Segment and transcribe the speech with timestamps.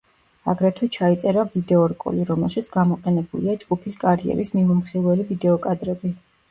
[0.53, 6.19] აგრეთვე ჩაიწერა ვიდეორგოლი, რომელშიც გამოყენებულია ჯგუფის კარიერის მიმომხილველი ვიდეოკადრები.